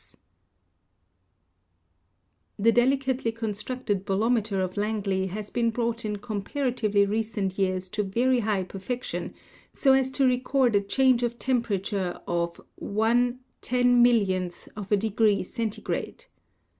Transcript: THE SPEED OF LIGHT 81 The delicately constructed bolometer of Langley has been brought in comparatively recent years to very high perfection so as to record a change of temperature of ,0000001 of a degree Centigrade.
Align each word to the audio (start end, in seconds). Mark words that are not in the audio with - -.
THE 0.01 0.01
SPEED 0.07 0.17
OF 0.17 0.23
LIGHT 0.25 0.65
81 2.57 2.65
The 2.65 2.71
delicately 3.05 3.31
constructed 3.33 4.03
bolometer 4.03 4.59
of 4.65 4.75
Langley 4.75 5.27
has 5.27 5.51
been 5.51 5.69
brought 5.69 6.05
in 6.05 6.15
comparatively 6.15 7.05
recent 7.05 7.59
years 7.59 7.87
to 7.89 8.01
very 8.01 8.39
high 8.39 8.63
perfection 8.63 9.35
so 9.73 9.93
as 9.93 10.09
to 10.09 10.25
record 10.25 10.75
a 10.75 10.81
change 10.81 11.21
of 11.21 11.37
temperature 11.37 12.19
of 12.27 12.59
,0000001 12.81 14.67
of 14.75 14.91
a 14.91 14.97
degree 14.97 15.43
Centigrade. 15.43 16.25